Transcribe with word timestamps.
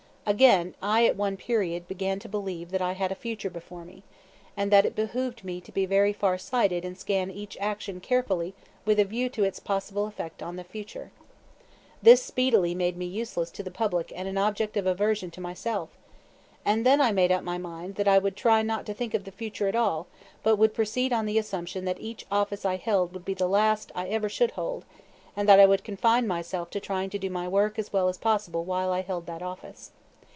Again, 0.23 0.75
I 0.81 1.05
at 1.07 1.17
one 1.17 1.35
period 1.35 1.89
began 1.89 2.17
to 2.19 2.29
believe 2.29 2.69
that 2.71 2.81
I 2.81 2.93
had 2.93 3.11
a 3.11 3.15
future 3.15 3.49
before 3.49 3.83
me, 3.83 4.03
and 4.55 4.71
that 4.71 4.85
it 4.85 4.95
behooved 4.95 5.43
me 5.43 5.59
to 5.59 5.73
be 5.73 5.85
very 5.85 6.13
far 6.13 6.37
sighted 6.37 6.85
and 6.85 6.97
scan 6.97 7.29
each 7.29 7.57
action 7.59 7.99
carefully 7.99 8.53
with 8.85 8.97
a 8.99 9.03
view 9.03 9.27
to 9.29 9.43
its 9.43 9.59
possible 9.59 10.05
effect 10.05 10.41
on 10.41 10.55
that 10.55 10.67
future. 10.67 11.11
This 12.01 12.23
speedily 12.23 12.73
made 12.73 12.95
me 12.95 13.07
useless 13.07 13.49
to 13.51 13.63
the 13.63 13.71
public 13.71 14.13
and 14.15 14.25
an 14.27 14.37
object 14.37 14.77
of 14.77 14.85
aversion 14.85 15.31
to 15.31 15.41
myself; 15.41 15.89
and 16.63 16.87
I 16.87 16.95
then 16.95 17.15
made 17.15 17.31
up 17.31 17.43
my 17.43 17.57
mind 17.57 17.95
that 17.95 18.07
I 18.07 18.19
would 18.19 18.37
try 18.37 18.61
not 18.61 18.85
to 18.85 18.93
think 18.93 19.13
of 19.13 19.25
the 19.25 19.31
future 19.31 19.67
at 19.67 19.75
all, 19.75 20.07
but 20.43 20.55
would 20.55 20.73
proceed 20.75 21.11
on 21.11 21.25
the 21.25 21.39
assumption 21.39 21.83
that 21.85 21.99
each 21.99 22.25
office 22.31 22.63
I 22.63 22.77
held 22.77 23.11
would 23.11 23.25
be 23.25 23.33
the 23.33 23.47
last 23.49 23.91
I 23.95 24.07
ever 24.07 24.29
should 24.29 24.51
hold, 24.51 24.85
and 25.35 25.49
that 25.49 25.59
I 25.59 25.65
would 25.65 25.83
confine 25.83 26.25
myself 26.25 26.69
to 26.69 26.79
trying 26.79 27.09
to 27.09 27.19
do 27.19 27.29
my 27.29 27.49
work 27.49 27.77
as 27.77 27.91
well 27.91 28.07
as 28.07 28.19
possible 28.19 28.63
while 28.63 28.93
I 28.93 29.01
held 29.01 29.25
that 29.25 29.41
office. 29.41 29.91